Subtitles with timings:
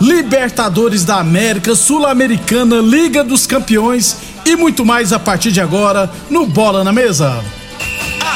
[0.00, 6.46] Libertadores da América, Sul-Americana, Liga dos Campeões e muito mais a partir de agora no
[6.46, 7.44] Bola na Mesa.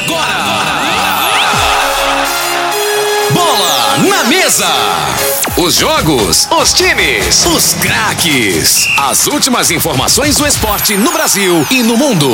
[0.07, 0.85] Bola
[3.99, 4.67] na mesa.
[5.57, 8.89] Os jogos, os times, os craques.
[8.99, 12.29] As últimas informações do esporte no Brasil e no mundo.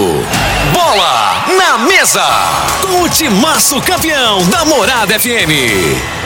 [0.73, 2.25] Bola na mesa.
[2.83, 6.20] Com o timaço campeão da Morada FM.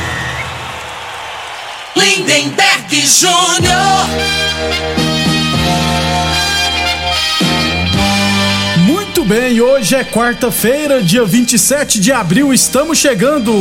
[1.97, 4.09] Lindenberg Júnior.
[8.79, 13.53] Muito bem, hoje é quarta-feira, dia 27 de abril, estamos chegando.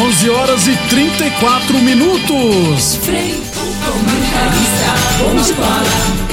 [0.00, 2.98] 11 horas e 34 minutos.
[3.04, 3.40] Frei,
[3.84, 6.28] comentarista, bom de bola.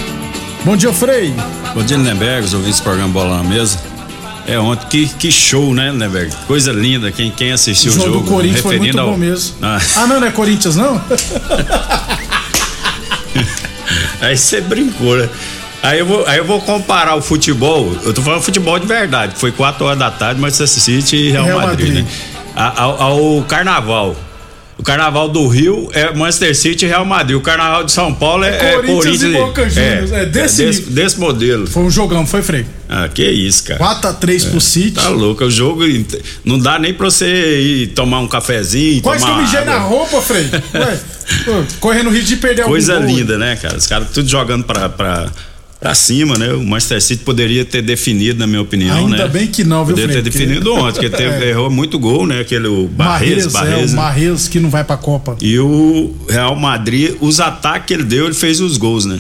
[0.64, 1.34] Bom dia, Frei.
[1.74, 3.95] Bom dia, Lindenberg, os ouvintes do programa Bola na Mesa.
[4.48, 6.32] É, ontem, que, que show, né, Lindenberg?
[6.48, 8.26] Coisa linda, quem, quem assistiu O o jogo jogo.
[8.26, 9.56] do Corinthians foi muito referindo bom ao- mesmo.
[9.62, 11.02] Ah, Ah, não, não é Corinthians, não?
[14.22, 15.30] aí você brincou, né?
[15.84, 19.34] Aí eu, vou, aí eu vou comparar o futebol, eu tô falando futebol de verdade,
[19.36, 22.06] foi 4 horas da tarde, Manchester City e Real, Real Madrid, Madrid.
[22.06, 22.12] né?
[22.56, 24.16] Ao, ao carnaval.
[24.78, 27.38] O carnaval do Rio é Manchester City e Real Madrid.
[27.38, 30.80] O carnaval de São Paulo é, É é Corinthians e Boca Juniors, é desse desse,
[30.82, 30.94] nível.
[30.94, 31.68] desse modelo.
[31.68, 32.66] Foi um jogão, foi, Frei?
[32.90, 33.80] Ah, que isso, cara.
[33.80, 34.92] 4x3 pro City.
[34.92, 35.84] Tá louco, o jogo
[36.44, 40.22] não dá nem pra você ir tomar um cafezinho, Quase que eu mijei na roupa,
[40.22, 40.44] Frei.
[40.76, 41.00] Ué,
[41.46, 43.78] pô, correndo risco de perder Coisa linda, né, cara?
[43.78, 45.32] Os caras tudo jogando pra, pra,
[45.80, 46.52] pra cima, né?
[46.54, 49.28] O Manchester City poderia ter definido, na minha opinião, Ainda né?
[49.28, 50.46] bem que não, viu, Poderia ter Frei?
[50.46, 52.40] definido ontem, porque teve- errou muito gol, né?
[52.40, 53.94] Aquele o Barres, Barres, é, o né?
[53.94, 55.38] Marrez que não vai pra Copa.
[55.42, 59.20] E o Real Madrid, os ataques que ele deu, ele fez os gols, né?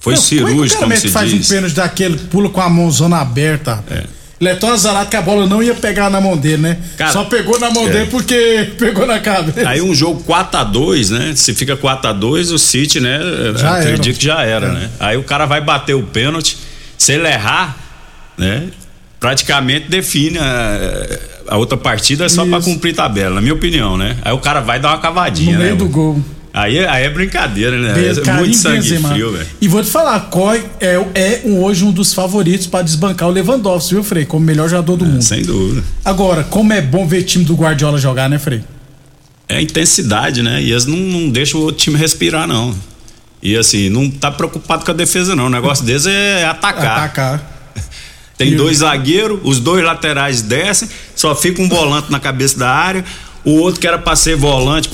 [0.00, 1.50] Foi Não, cirúrgico, como como é que se faz diz.
[1.50, 3.84] um pênalti daquele, pula com a mãozona aberta.
[4.38, 6.76] Ele é tão azarado que a bola não ia pegar na mão dele, né?
[6.98, 7.90] Cara, Só pegou na mão é.
[7.90, 9.66] dele porque pegou na cabeça.
[9.66, 11.32] Aí um jogo 4x2, né?
[11.34, 13.18] Se fica 4x2, o City, né?
[13.56, 14.18] Já acredito era.
[14.18, 14.72] que já era, É.
[14.72, 14.90] né?
[15.00, 16.58] Aí o cara vai bater o pênalti,
[16.98, 17.76] se ele errar,
[18.36, 18.64] né?
[19.18, 21.08] Praticamente define a,
[21.48, 22.68] a outra partida é só pra Isso.
[22.70, 24.16] cumprir tabela, na minha opinião, né?
[24.22, 25.76] Aí o cara vai dar uma cavadinha, no meio né?
[25.78, 26.22] do gol.
[26.56, 27.92] Aí, aí é brincadeira, né?
[28.08, 29.10] É muito sangue Benzema.
[29.10, 29.46] frio, velho.
[29.60, 33.92] E vou te falar, Coy é, é hoje um dos favoritos pra desbancar o Lewandowski,
[33.92, 34.24] viu, Frei?
[34.24, 35.22] Como melhor jogador do mundo.
[35.22, 35.84] Sem dúvida.
[36.02, 38.64] Agora, como é bom ver time do Guardiola jogar, né, Frei?
[39.46, 40.62] É a intensidade, né?
[40.62, 42.74] E eles não, não deixam o outro time respirar, não.
[43.42, 45.48] E assim, não tá preocupado com a defesa, não.
[45.48, 46.96] O negócio deles é atacar.
[46.96, 47.56] Atacar.
[48.38, 53.04] Tem dois zagueiros, os dois laterais descem, só fica um volante na cabeça da área.
[53.46, 54.90] O outro que era pra ser volante.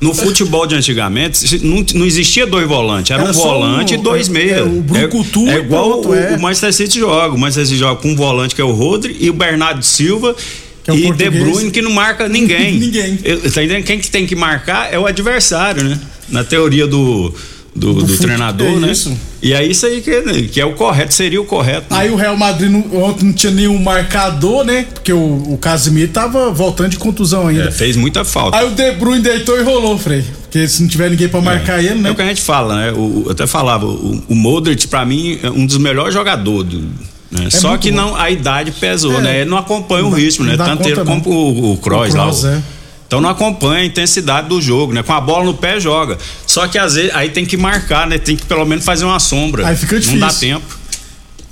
[0.00, 4.02] No futebol de antigamente, não, não existia dois volantes, era, Era um volante um- e
[4.02, 4.58] dois é, meias.
[4.58, 6.36] é, o brucutu é, e igual pronto, o, é.
[6.36, 7.34] o Manchester City joga.
[7.34, 10.36] O Manchester City joga com um volante que é o Rodri e o Bernardo Silva.
[10.84, 11.42] Que é o e De português.
[11.44, 12.76] Bruyne que não marca ninguém.
[12.78, 13.18] Ninguém.
[13.24, 13.84] Eu- Tá entendendo?
[13.84, 15.98] Quem que tem que marcar é o adversário, né?
[16.28, 17.34] Na teoria do,
[17.74, 18.92] do, Do do treinador, é né?
[18.92, 19.12] isso.
[19.42, 21.92] E é isso aí que, que é o correto, seria o correto.
[21.92, 22.00] né?
[22.00, 24.86] Aí o Real Madrid não- ontem não tinha nenhum marcador, né?
[24.94, 25.18] Porque o,
[25.52, 27.64] o Casimiro tava voltando de contusão ainda.
[27.64, 28.56] É, fez muita falta.
[28.56, 30.24] Aí o De Bruyne deitou e rolou, Frei.
[30.42, 32.10] Porque se não tiver ninguém pra marcar ele, É né?
[32.10, 32.92] o que a gente fala, né?
[32.92, 36.70] O, eu até falava, o, o Modric, pra mim, é um dos melhores jogadores.
[36.70, 37.50] do- né?
[37.50, 37.96] Só É muito que bom.
[37.96, 39.20] não, a idade pesou, É.
[39.20, 39.40] né?
[39.40, 40.56] Ele não acompanha Não o ritmo, né?
[40.56, 42.30] Tanto ele conta, como o, o Kroos lá.
[42.30, 42.62] O- é.
[43.06, 45.02] Então não acompanha a intensidade do jogo, né?
[45.02, 46.18] Com a bola no pé joga.
[46.46, 48.18] Só que às vezes aí tem que marcar, né?
[48.18, 49.66] Tem que pelo menos fazer uma sombra.
[49.66, 50.18] Aí fica difícil.
[50.18, 50.84] Não dá tempo.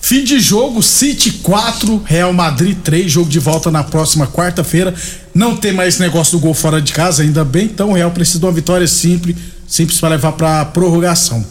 [0.04, 4.92] Fim de jogo, City 4, Real Madrid 3, jogo de volta na próxima quarta-feira.
[5.32, 8.40] Não tem mais negócio do gol fora de casa, ainda bem, então o Real precisa
[8.40, 11.46] de uma vitória simples, simples para levar para prorrogação.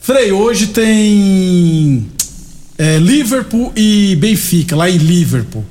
[0.00, 2.08] Frei, hoje tem
[2.76, 5.64] é, Liverpool e Benfica, lá em Liverpool.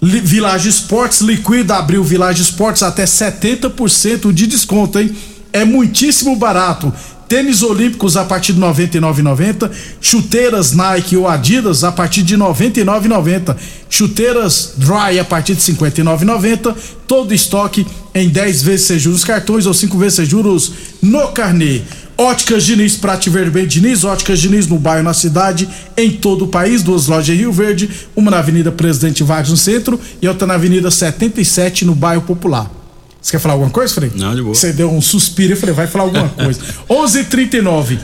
[0.00, 5.16] Village Esportes liquida, abriu Village Esportes até 70% de desconto, hein?
[5.52, 6.92] É muitíssimo barato.
[7.28, 9.70] Tênis olímpicos a partir de R$ 99,90.
[10.00, 13.54] Chuteiras Nike ou Adidas a partir de R$ 99,90.
[13.90, 16.74] Chuteiras Dry a partir de R$ 59,90.
[17.06, 20.72] Todo estoque em 10 vezes sem juros cartões ou 5 vezes sem juros
[21.02, 21.82] no carnê.
[22.16, 24.04] Óticas Diniz, pra te ver bem, Diniz.
[24.04, 26.82] Óticas Diniz no bairro, na cidade, em todo o país.
[26.82, 27.88] Duas lojas em Rio Verde.
[28.16, 30.00] Uma na Avenida Presidente Vargas, no centro.
[30.20, 32.77] E outra na Avenida 77, no bairro Popular.
[33.20, 34.12] Você quer falar alguma coisa, Frei?
[34.14, 34.54] Não, de boa.
[34.54, 36.60] Você deu um suspiro e falei, vai falar alguma coisa.
[36.88, 37.98] 11:39.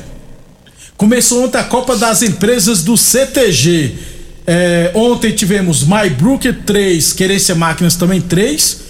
[0.97, 3.95] Começou ontem a Copa das Empresas do CTG.
[4.47, 8.81] É, ontem tivemos MyBrooker 3, Querência Máquinas também 3.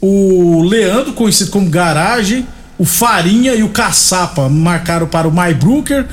[0.00, 2.46] O Leandro, conhecido como Garagem.
[2.76, 6.06] O Farinha e o Caçapa marcaram para o MyBrooker.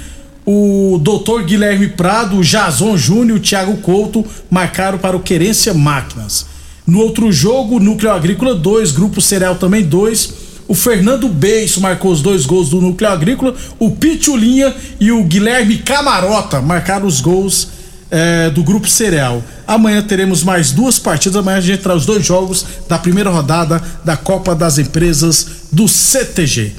[0.45, 1.43] O Dr.
[1.43, 6.45] Guilherme Prado, o Jason Júnior e o Thiago Couto marcaram para o Querência Máquinas.
[6.85, 10.33] No outro jogo, Núcleo Agrícola 2, Grupo Cereal também 2.
[10.67, 13.53] O Fernando Beiço marcou os dois gols do Núcleo Agrícola.
[13.77, 17.67] O Pitulinha e o Guilherme Camarota marcaram os gols
[18.09, 19.43] eh, do Grupo Cereal.
[19.67, 21.37] Amanhã teremos mais duas partidas.
[21.37, 25.87] Amanhã a gente traz os dois jogos da primeira rodada da Copa das Empresas do
[25.87, 26.73] CTG.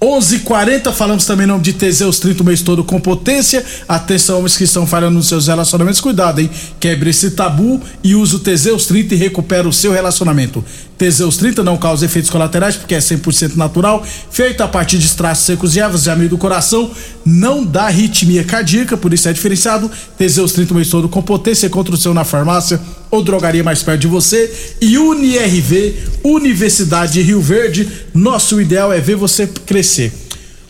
[0.00, 3.64] 11:40 falamos também em nome de Teseus 30 o mês todo com potência.
[3.88, 6.50] Atenção, homens que estão falhando nos seus relacionamentos, cuidado, hein?
[6.78, 10.62] Quebre esse tabu e use o Teseus 30 e recupera o seu relacionamento.
[10.98, 15.42] Teseus 30 não causa efeitos colaterais porque é 100% natural, feito a partir de extratos
[15.42, 16.90] secos e ervas de amido do coração,
[17.24, 19.90] não dá arritmia cardíaca, por isso é diferenciado.
[20.16, 23.82] Teseus 30 o mês todo com potência contra o seu na farmácia ou drogaria mais
[23.82, 24.74] perto de você.
[24.80, 30.12] E UniRV, Universidade de Rio Verde, nosso ideal é ver você crescer.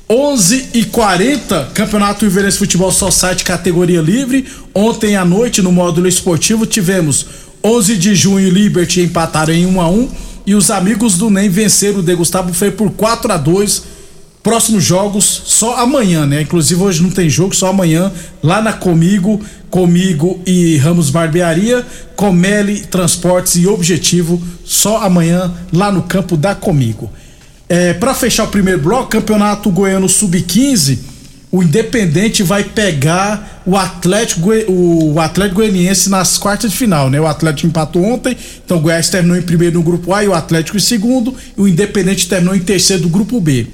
[0.08, 4.46] 11 e 40 Campeonato Riverense Futebol Society categoria livre.
[4.72, 7.26] Ontem à noite, no módulo esportivo, tivemos
[7.66, 10.08] 11 de junho Liberty empataram em 1 a 1
[10.46, 13.96] e os amigos do NEM venceram o De Gustavo foi por 4 a 2
[14.46, 16.42] Próximos jogos só amanhã, né?
[16.42, 22.82] Inclusive hoje não tem jogo, só amanhã lá na Comigo, Comigo e Ramos Barbearia, Comeli
[22.82, 27.10] Transportes e Objetivo, só amanhã lá no campo da Comigo.
[27.68, 31.00] É, para fechar o primeiro bloco, Campeonato Goiano Sub-15,
[31.56, 37.18] o Independente vai pegar o Atlético, o Atlético Goianiense nas quartas de final, né?
[37.18, 40.34] O Atlético empatou ontem, então o Goiás terminou em primeiro no grupo A e o
[40.34, 43.68] Atlético em segundo, e o Independente terminou em terceiro do grupo B.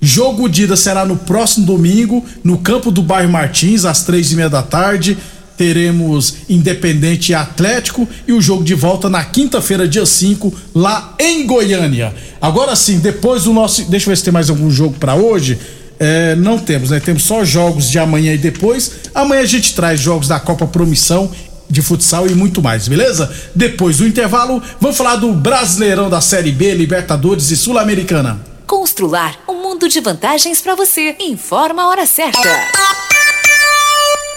[0.00, 4.34] Jogo de ida será no próximo domingo, no campo do bairro Martins, às três e
[4.34, 5.16] meia da tarde.
[5.56, 11.46] Teremos Independente e Atlético e o jogo de volta na quinta-feira, dia 5, lá em
[11.46, 12.12] Goiânia.
[12.40, 13.88] Agora sim, depois do nosso.
[13.88, 15.58] Deixa eu ver se tem mais algum jogo pra hoje.
[16.02, 16.98] É, não temos, né?
[16.98, 18.92] Temos só jogos de amanhã e depois.
[19.14, 21.30] Amanhã a gente traz jogos da Copa Promissão
[21.68, 23.30] de futsal e muito mais, beleza?
[23.54, 28.40] Depois do intervalo, vamos falar do Brasileirão da Série B, Libertadores e Sul-Americana.
[28.66, 31.14] Constrular um mundo de vantagens para você.
[31.20, 32.48] Informa a hora certa.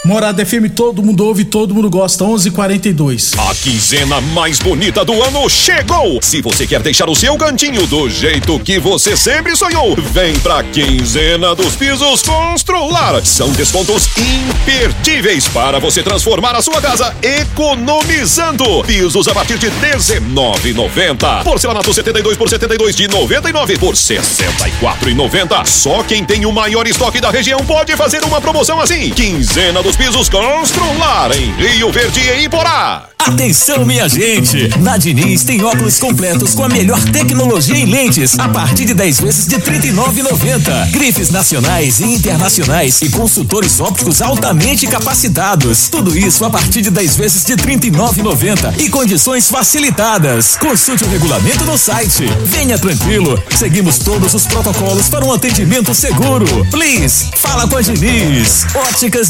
[0.06, 2.26] Morada FM, todo mundo ouve, todo mundo gosta.
[2.26, 3.32] 11:42.
[3.38, 6.20] A quinzena mais bonita do ano chegou.
[6.22, 10.62] Se você quer deixar o seu cantinho do jeito que você sempre sonhou, vem pra
[10.62, 13.26] quinzena dos pisos Constrular.
[13.26, 18.84] São descontos imperdíveis para você transformar a sua casa economizando.
[18.84, 21.46] Pisos a partir de 19,90.
[21.46, 25.66] Porcelanato 72 por 72 de 99 por 64,90.
[25.66, 29.10] Só quem tem o maior estoque da região pode fazer uma promoção assim.
[29.12, 33.10] Quinzena dos pisos Constrular em Rio Verde e Iporá.
[33.26, 34.70] Atenção, minha gente!
[34.80, 39.22] Na Diniz tem óculos completos com a melhor tecnologia em lentes, a partir de 10
[39.22, 40.92] vezes de R$ 39,90.
[40.92, 45.88] Grifes nacionais e internacionais e consultores ópticos altamente capacitados.
[45.88, 50.58] Tudo isso a partir de 10 vezes de R$ 39,90 e condições facilitadas.
[50.58, 52.26] Consulte o regulamento no site.
[52.44, 56.46] Venha tranquilo, seguimos todos os protocolos para um atendimento seguro.
[56.70, 58.66] Please, fala com a Diniz.
[58.76, 59.30] Óticas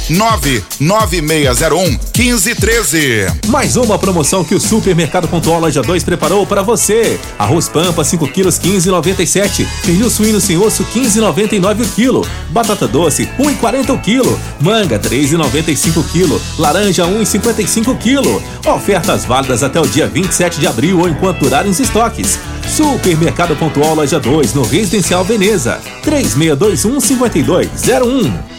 [0.09, 3.27] 99601 1513.
[3.47, 7.19] Mais uma promoção que o Supermercado Pontual Loja 2 preparou para você.
[7.37, 9.65] Arroz Pampa 5 quilos 15,97.
[9.85, 12.27] Pernil suíno sem osso 15,99 o quilo.
[12.49, 14.39] Batata doce 1,40 o quilo.
[14.59, 16.41] Manga 3,95 o quilo.
[16.57, 18.43] Laranja 1,55 o quilo.
[18.65, 22.39] Ofertas válidas até o dia 27 de abril ou enquanto durarem os estoques.
[22.67, 25.79] Supermercado Pontual Loja 2 no Residencial Veneza.
[26.03, 28.50] 3621 5201.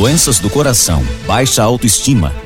[0.00, 2.34] Doenças do coração, baixa autoestima,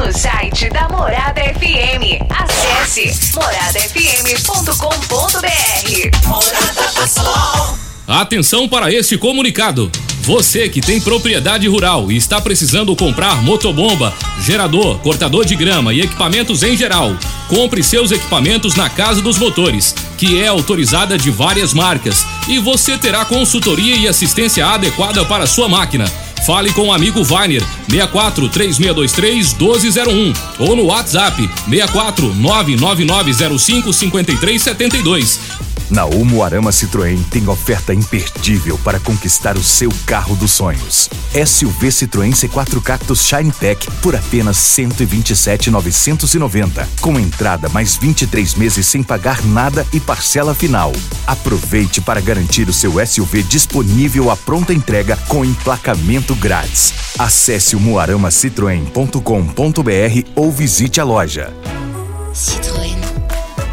[0.00, 2.24] no site da Morada FM.
[2.30, 6.26] Acesse moradafm.com.br.
[6.26, 7.78] Morada do Sol.
[8.08, 9.92] Atenção para este comunicado.
[10.22, 16.00] Você que tem propriedade rural e está precisando comprar motobomba, gerador, cortador de grama e
[16.00, 17.14] equipamentos em geral,
[17.48, 22.96] compre seus equipamentos na Casa dos Motores, que é autorizada de várias marcas, e você
[22.96, 26.10] terá consultoria e assistência adequada para sua máquina.
[26.46, 35.69] Fale com o amigo Vainer 64 3623 1201 ou no WhatsApp 64 99905 5372.
[35.90, 41.10] Na Umuarama Citroën tem oferta imperdível para conquistar o seu carro dos sonhos.
[41.34, 49.02] SUV Citroën C4 Cactus Shine Tech por apenas 127,990, com entrada mais 23 meses sem
[49.02, 50.92] pagar nada e parcela final.
[51.26, 56.94] Aproveite para garantir o seu SUV disponível à pronta entrega com emplacamento grátis.
[57.18, 61.52] Acesse o muaramacitroen.com.br ou visite a loja.
[62.32, 63.19] Citroën.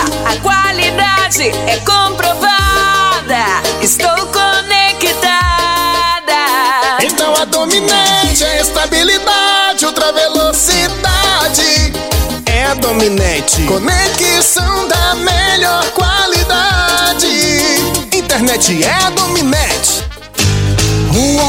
[0.00, 3.62] A qualidade é comprovada.
[3.80, 5.24] Estou conectada.
[7.02, 11.92] Então a dominante é estabilidade, ultra velocidade.
[12.46, 13.62] É a dominante.
[13.62, 17.28] Conexão da melhor qualidade.
[18.12, 20.03] Internet é a dominante.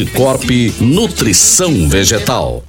[0.00, 0.48] Corp
[0.80, 2.64] Nutrição Vegetal.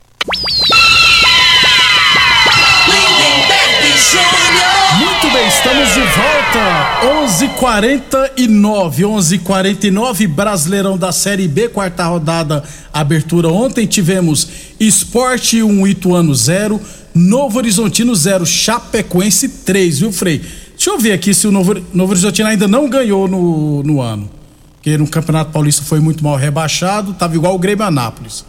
[4.98, 7.00] Muito bem, estamos de volta.
[7.24, 12.62] 11:49, 11:49 Brasileirão da Série B, quarta rodada,
[12.92, 13.48] abertura.
[13.48, 16.82] Ontem tivemos Esporte 1 Ituano 0,
[17.16, 20.42] Novo Horizontino 0, Chapecoense 3, viu, Frei?
[20.72, 24.43] Deixa eu ver aqui se o Novo, Novo Horizontino ainda não ganhou no, no ano.
[24.84, 28.44] Porque no Campeonato Paulista foi muito mal rebaixado, tava igual o Grêmio Anápolis.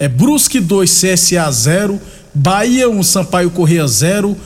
[0.00, 2.00] É Brusque 2, CSA 0,
[2.34, 4.36] Bahia 1, Sampaio Correia 0,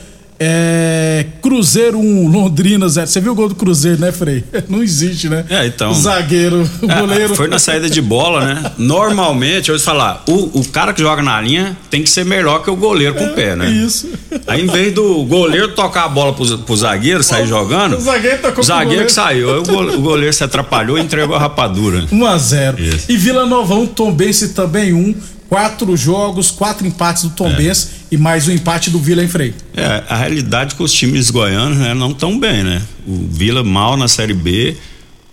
[0.43, 3.05] é, Cruzeiro 1, Londrina 0.
[3.05, 4.43] Você viu o gol do Cruzeiro, né, Frei?
[4.67, 5.45] Não existe, né?
[5.47, 5.91] É, então.
[5.91, 7.35] O zagueiro, o É, goleiro.
[7.35, 8.71] foi na saída de bola, né?
[8.75, 12.63] Normalmente, eu vou falar, o, o cara que joga na linha tem que ser melhor
[12.63, 13.69] que o goleiro com o pé, né?
[13.69, 14.09] Isso.
[14.47, 18.39] Aí, em vez do goleiro tocar a bola pro, pro zagueiro sair jogando, o zagueiro
[18.41, 19.51] tocou o zagueiro que saiu.
[19.53, 22.03] Aí o goleiro, o goleiro se atrapalhou e entregou a rapadura.
[22.11, 22.77] 1 a 0
[23.07, 25.13] E Vila Nova 1, Tombense também 1.
[25.47, 29.53] Quatro jogos, quatro empates do Tombense e mais um empate do Vila em Frei.
[29.73, 32.81] É, a realidade é que os times goianos né, não estão bem, né?
[33.07, 34.75] O Vila mal na Série B,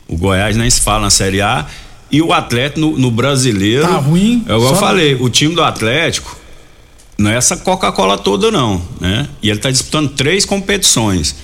[0.06, 1.66] o Goiás nem se fala na Série A
[2.10, 3.82] e o Atlético no, no brasileiro.
[3.82, 6.38] Tá ruim, É igual eu falei, o time do Atlético
[7.18, 9.28] não é essa Coca-Cola toda, não, né?
[9.42, 11.34] E ele está disputando três competições.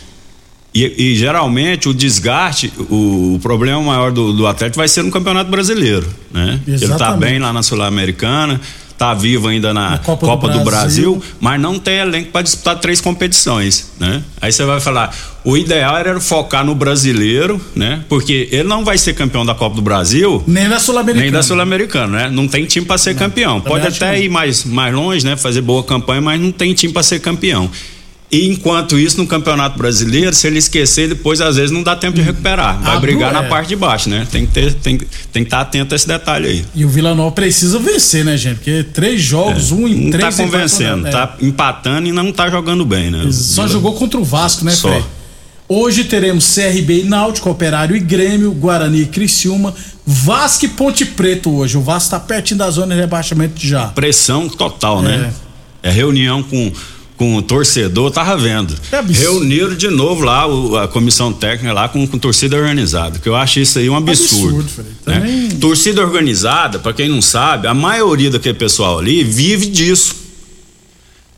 [0.72, 5.10] E, e, geralmente o desgaste, o, o problema maior do, do Atlético vai ser no
[5.10, 6.60] Campeonato Brasileiro, né?
[6.66, 7.20] Ele tá Exatamente.
[7.20, 8.60] bem lá na Sul-Americana,
[8.96, 11.12] tá vivo ainda na, Copa Copa, do do, Brasil.
[11.16, 11.36] Brasil.
[11.40, 14.22] mas não tem elenco para disputar três competições, né?
[14.40, 18.04] Aí você vai falar, o ideal era focar no brasileiro, né?
[18.08, 21.22] Porque ele não vai ser campeão da Copa do Brasil, Nem da Sul-Americana.
[21.22, 22.30] nem da Sul-Americana, né?
[22.30, 23.60] Não tem time para ser campeão.
[23.60, 24.18] também Pode até não.
[24.18, 25.36] ir mais, mais longe, né?
[25.36, 27.70] Fazer boa campanha, mas não tem time para ser campeão.
[28.34, 32.16] E enquanto isso, no Campeonato Brasileiro, se ele esquecer, depois às vezes não dá tempo
[32.16, 32.80] de recuperar.
[32.80, 33.32] Vai Ah, brigar é.
[33.32, 34.26] na parte de baixo, né?
[34.30, 34.98] Tem que ter, tem,
[35.32, 36.64] tem que estar atento a esse detalhe aí.
[36.74, 38.56] E o Vila Nova precisa vencer, né, gente?
[38.56, 41.10] Porque três jogos, um em Não três tá empates, convencendo, né?
[41.12, 43.24] tá empatando e não tá jogando bem, né?
[43.30, 44.88] Só jogou contra o Vasco, né, Só.
[44.88, 45.04] Frei?
[45.68, 49.72] Hoje teremos CRB e Náutico, Operário e Grêmio, Guarani e Criciúma,
[50.04, 51.78] Vasco e Ponte Preta hoje.
[51.78, 53.86] O Vasco tá pertinho da zona de rebaixamento já.
[53.86, 55.32] Pressão total, né?
[55.82, 56.70] É reunião com,
[57.16, 58.74] com o torcedor, tava vendo.
[58.90, 59.22] É absurdo.
[59.22, 63.36] Reuniram de novo lá o- a comissão técnica lá com, com torcida organizada, que eu
[63.36, 64.60] acho isso aí um absurdo.
[64.60, 65.14] Absurdo, né?
[65.20, 70.24] Também- Torcida organizada, pra quem não sabe, a maioria daquele pessoal ali vive disso.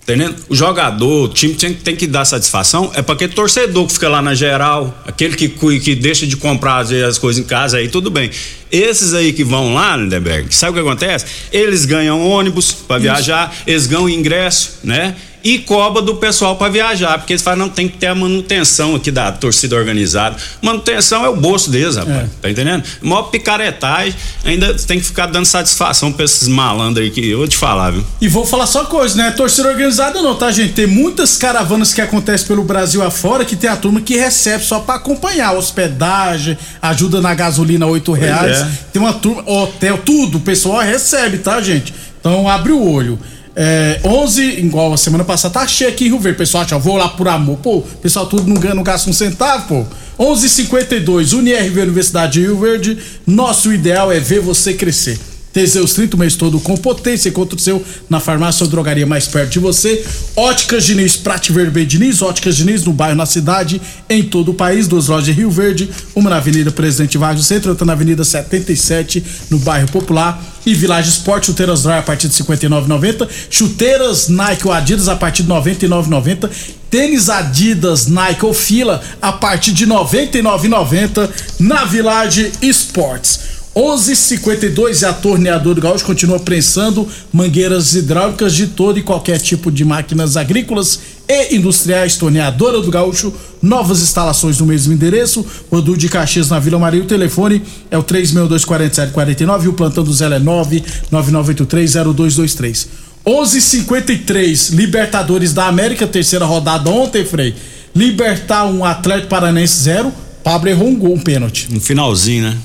[0.03, 0.37] Entendendo?
[0.49, 4.09] O jogador, o time tem, tem que dar satisfação, é para aquele torcedor que fica
[4.09, 5.49] lá na geral, aquele que,
[5.81, 8.31] que deixa de comprar vezes, as coisas em casa, aí tudo bem.
[8.71, 11.27] Esses aí que vão lá, Lindenberg, sabe o que acontece?
[11.53, 15.17] Eles ganham ônibus para viajar, eles ganham ingresso, né?
[15.47, 18.97] E cobra do pessoal para viajar, porque eles falam, não, tem que ter a manutenção
[18.97, 20.35] aqui da torcida organizada.
[20.61, 22.17] Manutenção é o bolso deles, rapaz.
[22.17, 22.27] É.
[22.43, 22.83] Tá entendendo?
[23.01, 24.13] Maior picaretagem,
[24.45, 27.93] ainda tem que ficar dando satisfação pra esses malandros aí que eu vou te falar,
[27.93, 28.05] viu?
[28.21, 29.31] E vou falar só uma coisa, né?
[29.31, 30.73] Torcida organizada não, tá, gente?
[30.73, 34.81] Tem muitas caravanas que acontecem pelo Brasil afora que tem a turma que recebe só
[34.81, 35.53] pra acompanhar.
[35.53, 38.63] Hospedagem, ajuda na gasolina, oito reais.
[38.63, 38.69] é.
[38.93, 40.39] Tem uma turma, hotel, tudo.
[40.39, 41.95] O pessoal recebe, tá, gente?
[42.19, 43.17] Então abre o olho.
[43.59, 46.37] É, 11, igual a semana passada, tá cheio aqui em Rio Verde.
[46.37, 47.57] Pessoal, acha, vou lá por amor.
[47.63, 50.23] Pô, pessoal tudo não ganha, não gasta um centavo, pô.
[50.23, 52.99] 11:52 UniRV Universidade de Rio Verde.
[53.27, 55.19] Nosso ideal é ver você crescer.
[55.57, 57.31] Teseus 30 o mês todo com potência.
[57.31, 60.05] Encontre o seu na farmácia ou drogaria mais perto de você.
[60.37, 62.21] Óticas Diniz, Prate Verde Diniz.
[62.21, 64.87] Óticas Diniz no bairro, na cidade, em todo o país.
[64.87, 65.89] Duas lojas em Rio Verde.
[66.15, 70.45] Uma na Avenida Presidente Vargas Centro, outra na Avenida 77, no bairro Popular.
[70.67, 73.27] E Village Esporte, chuteiras Dry a partir de R$ 59,90.
[73.49, 76.51] Chuteiras Nike ou Adidas a partir de R$ 99,90.
[76.91, 83.46] Tênis Adidas Nike ou Fila a partir de R$ 99,90 na Village Esportes.
[83.77, 89.71] 11:52 e a torneadora do Gaúcho continua prensando mangueiras hidráulicas de todo e qualquer tipo
[89.71, 92.17] de máquinas agrícolas e industriais.
[92.17, 95.45] Torneadora do Gaúcho, novas instalações no mesmo endereço.
[95.71, 97.03] Rodu de Caxias na Vila Maria.
[97.03, 102.87] O telefone é o 3624749 e o plantão do Zé é 999830223.
[103.27, 107.55] 11:53 Libertadores da América, terceira rodada ontem, Frei.
[107.95, 110.11] Libertar um Atlético Paranense 0.
[110.43, 111.69] Pablo errou um gol, um pênalti.
[111.71, 112.57] No finalzinho, né?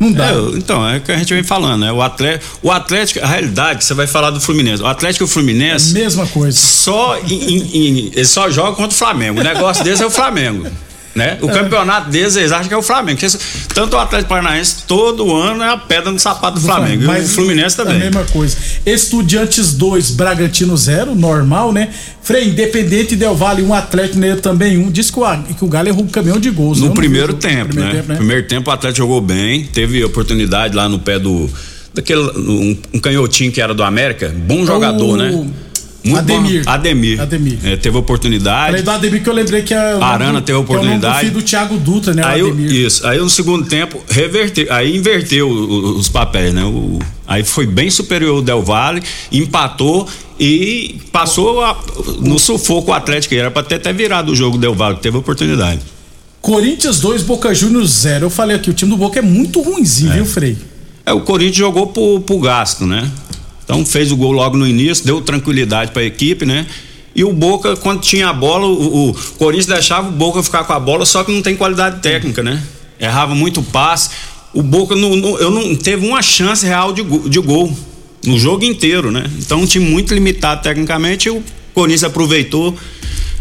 [0.00, 0.30] Não dá.
[0.30, 1.92] É, então, é o que a gente vem falando, né?
[1.92, 4.82] O Atlético, o Atlético, a realidade, você vai falar do Fluminense.
[4.82, 5.92] O Atlético e o Fluminense.
[5.92, 6.56] Mesma coisa.
[6.58, 9.40] Só em, em- em- só jogam contra o Flamengo.
[9.40, 10.66] O negócio deles é o Flamengo.
[11.12, 11.38] Né?
[11.42, 13.18] O campeonato deles, eles acham que é o Flamengo.
[13.74, 17.02] Tanto o Atlético Paranaense, todo ano é a pedra no sapato do Flamengo.
[17.12, 17.98] e o Fluminense É a também.
[18.00, 18.56] mesma coisa.
[18.86, 21.88] Estudiantes 2, Bragantino 0, normal, né?
[22.22, 24.88] Frei, Independente Del Vale, um Atlético Mineiro também um.
[24.90, 26.78] Diz que o, que o Galo errou um caminhão de gols.
[26.80, 27.96] No vi primeiro o tempo, Primeiro né?
[28.00, 28.16] tempo, né?
[28.16, 31.50] Primeiro tempo o Atlético jogou bem, teve oportunidade lá no pé do.
[31.92, 32.20] Daquele.
[32.20, 35.44] Um, um canhotinho que era do América, bom jogador, né?
[36.02, 36.64] Muito Ademir.
[36.64, 36.70] Bom.
[36.70, 37.20] Ademir.
[37.20, 37.58] Ademir.
[37.62, 38.66] É, teve oportunidade.
[38.68, 39.94] Falei do Ademir que eu lembrei que é.
[39.96, 41.14] o nome Arana do- teve é oportunidade.
[41.14, 42.22] do filho do Thiago Dutra, né?
[42.24, 42.72] Aí, Ademir.
[42.72, 46.64] isso, aí no segundo tempo reverteu, aí inverteu o- os papéis, né?
[46.64, 50.08] O- aí foi bem superior o Del Valle, empatou
[50.38, 51.78] e passou a-
[52.20, 55.80] no sufoco o Atlético, era pra ter até virado o jogo Del Valle, teve oportunidade.
[56.40, 58.24] Corinthians 2, Boca Juniors 0.
[58.26, 60.56] Eu falei aqui, o time do Boca é muito ruimzinho, viu, Frei?
[61.04, 63.10] É, o Corinthians jogou pro, pro gasto, né?
[63.70, 66.66] Então fez o gol logo no início, deu tranquilidade pra equipe, né?
[67.14, 70.72] E o Boca, quando tinha a bola, o, o Corinthians deixava o Boca ficar com
[70.72, 72.62] a bola, só que não tem qualidade técnica, né?
[72.98, 74.10] Errava muito passe.
[74.52, 77.72] O Boca não, não- eu não teve uma chance real de, de gol
[78.26, 79.24] no jogo inteiro, né?
[79.38, 82.76] Então um time muito limitado tecnicamente, e o Corinthians aproveitou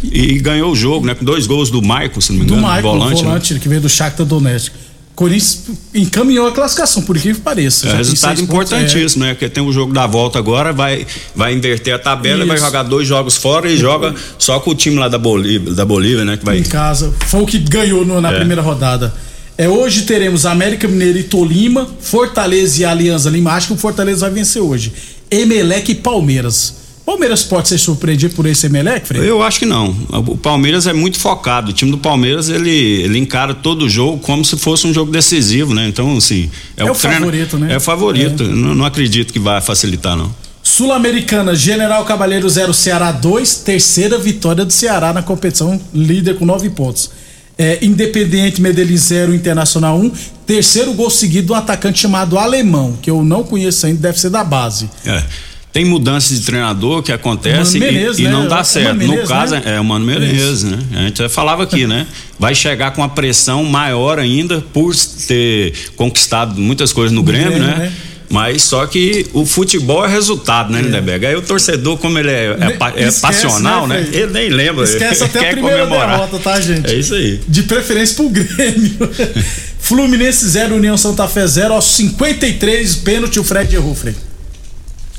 [0.04, 1.14] e ganhou o jogo, né?
[1.16, 3.24] Com dois gols do Maicon, se não me Do engano, Michael, volante.
[3.24, 3.60] volante, né?
[3.60, 4.72] que veio do Shakhtar Donetsk.
[5.20, 7.90] Corinthians encaminhou a classificação, por que pareça.
[7.90, 9.34] É resultado pontos, importantíssimo, né?
[9.34, 11.06] Porque tem o jogo da volta agora, vai,
[11.36, 12.66] vai inverter a tabela, e vai Isso.
[12.66, 16.24] jogar dois jogos fora e joga só com o time lá da Bolívia, da Bolívia
[16.24, 16.38] né?
[16.38, 16.60] Que vai.
[16.60, 17.14] em casa.
[17.28, 18.36] Foi o que ganhou no- na É.
[18.38, 19.14] primeira rodada.
[19.58, 23.52] É, hoje teremos América Mineiro e Tolima, Fortaleza e Alianza Lima.
[23.52, 24.94] Acho que o Fortaleza vai vencer hoje.
[25.30, 26.76] Emelec e Palmeiras.
[27.10, 29.26] Palmeiras pode ser surpreendido por esse Emelec, Fred?
[29.26, 29.96] Eu acho que não.
[30.28, 31.72] O Palmeiras é muito focado.
[31.72, 35.12] O time do Palmeiras ele, ele encara todo o jogo como se fosse um jogo
[35.12, 35.88] decisivo, né?
[35.88, 36.52] Então, assim.
[36.78, 37.74] É o favorito, né?
[37.74, 38.44] É o favorito.
[38.44, 40.32] Não, não acredito que vai facilitar, não.
[40.62, 43.56] Sul-Americana, General Cabalheiro 0, Ceará 2.
[43.56, 47.10] Terceira vitória do Ceará na competição, líder com nove pontos.
[47.58, 50.12] É, Independente Medellín 0, Internacional 1.
[50.46, 54.44] Terceiro gol seguido do atacante chamado Alemão, que eu não conheço ainda, deve ser da
[54.44, 54.88] base.
[55.04, 55.24] É.
[55.72, 58.32] Tem mudanças de treinador que acontece Mano e- Menezes, e, né?
[58.32, 58.88] não É dá certo.
[58.88, 59.62] Mano no Menezes, caso, né?
[59.66, 60.80] é o Mano Menezes, né?
[60.94, 62.08] A gente já falava aqui, né?
[62.40, 64.96] Vai chegar com a pressão maior ainda por
[65.28, 67.76] ter conquistado muitas coisas no Grêmio, Grêmio, né?
[67.76, 67.92] né?
[68.32, 71.26] Mas só que o futebol é resultado, né, Lindeberg?
[71.26, 74.10] Aí o torcedor, como ele é, é, é Esquece, passional, né, né?
[74.12, 74.84] Ele nem lembra.
[74.86, 76.10] Esquece até a quer primeira comemorar.
[76.12, 76.88] derrota, tá, gente?
[76.92, 77.40] É isso aí.
[77.48, 78.98] De preferência pro Grêmio.
[79.80, 84.16] Fluminense 0, União Santa Fé 0, aos 53, pênalti, o Fred errou, Fred.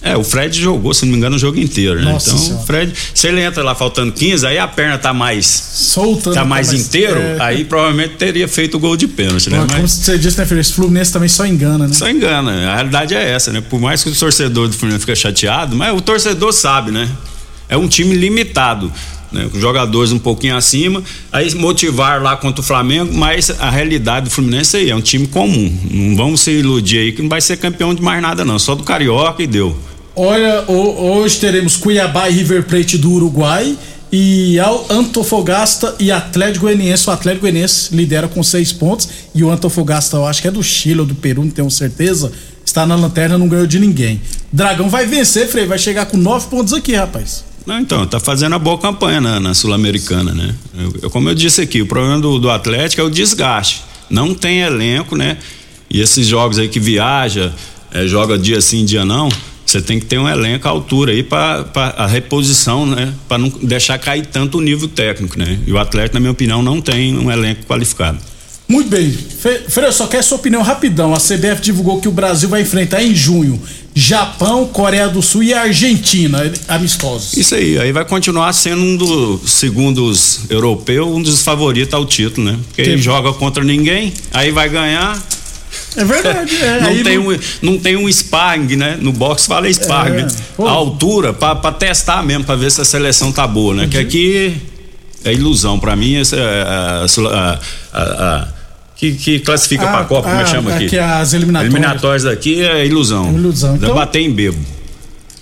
[0.03, 2.11] É, o Fred jogou, se não me engano, o jogo inteiro, né?
[2.13, 2.63] Nossa então, Senhora.
[2.63, 6.43] o Fred, se ele entra lá faltando 15, aí a perna tá mais solta, tá
[6.43, 7.37] mais Tá mais- inteiro, é.
[7.39, 9.59] aí provavelmente teria feito o gol de pênalti, né?
[9.59, 10.61] Mas, como você disse, né, Fred?
[10.63, 11.93] Esse Fluminense também só engana, né?
[11.93, 13.61] só engana, a realidade é essa, né?
[13.61, 17.07] Por mais que o torcedor do Fluminense fique chateado, mas o torcedor sabe, né?
[17.69, 18.91] É um time limitado.
[19.33, 24.25] Né, com jogadores um pouquinho acima, aí motivar lá contra o Flamengo, mas a realidade
[24.25, 25.73] do Fluminense aí é um time comum.
[25.89, 28.59] Não vamos se iludir aí que não vai ser campeão de mais nada, não.
[28.59, 29.79] Só do Carioca e deu.
[30.17, 33.77] Olha, ho- hoje teremos Cuiabá e River Plate do Uruguai
[34.13, 37.09] e Al- Antofagasta e Atlético Goianiense.
[37.09, 40.63] O Atlético Goianiense lidera com seis pontos e o Antofagasta, eu acho que é do
[40.63, 42.33] Chile ou do Peru, não tenho certeza.
[42.65, 44.21] Está na lanterna, não ganhou de ninguém.
[44.53, 47.45] Dragão vai vencer, Frei, vai chegar com nove pontos aqui, rapaz.
[47.67, 50.55] Não, então, tá fazendo a boa campanha na, na Sul-Americana, né?
[50.79, 53.83] Eu- eu- como eu disse aqui, o problema do, do Atlético é o desgaste.
[54.09, 55.37] Não tem elenco, né?
[55.89, 57.53] E esses jogos aí que viaja,
[57.93, 59.29] eh, joga dia sim, dia não,
[59.71, 61.65] você tem que ter um elenco à altura aí para
[61.97, 63.13] a reposição, né?
[63.29, 65.59] Para não deixar cair tanto o nível técnico, né?
[65.67, 68.19] E o Atlético, na minha opinião, não tem um elenco qualificado.
[68.69, 69.11] Muito bem.
[69.11, 71.13] Fe- Frei, eu só quero sua opinião rapidão.
[71.13, 73.61] A CBF divulgou que o Brasil vai enfrentar em junho
[73.93, 77.37] Japão, Coreia do Sul e Argentina, amistosos.
[77.37, 82.07] Isso aí, aí vai continuar sendo um dos, segundo os europeus, um dos favoritos ao
[82.07, 82.59] título, né?
[82.69, 85.21] Porque ele Tem- joga contra ninguém, aí vai ganhar.
[85.97, 86.81] É verdade, é.
[86.81, 88.99] não, tem não- um, não tem um sparring, né?
[89.01, 90.19] No boxe fala sparring.
[90.19, 90.29] É, né?
[90.57, 90.67] pô.
[90.67, 93.89] A altura, pra, pra testar mesmo, pra ver se a seleção tá boa, né?
[93.89, 94.03] Que Uhum.
[94.03, 94.57] aqui
[95.25, 95.79] é ilusão.
[95.79, 97.59] Pra mim, essa, é a, a-
[97.93, 98.49] a- a-
[98.97, 100.87] que, que classifica Ah, pra Copa, como é ah, que chama aqui?
[100.87, 101.75] aqui as eliminatórias.
[101.75, 103.29] Eliminatórias daqui é ilusão.
[103.29, 103.77] É ilusão.
[103.77, 104.59] Então- bater em bebo.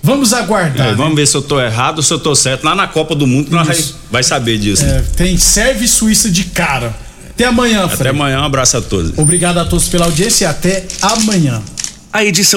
[0.01, 0.87] Vamos aguardar.
[0.87, 0.95] É, né?
[0.95, 2.63] vamos ver se eu tô errado ou se eu tô certo.
[2.63, 3.77] Lá na Copa do Mundo nós vai,
[4.11, 4.85] vai saber disso.
[4.85, 4.97] né?
[4.99, 6.95] É, tem Sérvia e Suíça de cara.
[7.39, 8.11] Até amanhã, Até Frei.
[8.11, 9.17] amanhã, um abraço a todos.
[9.17, 11.61] Obrigado a todos pela audiência e até amanhã.
[12.11, 12.43] A edição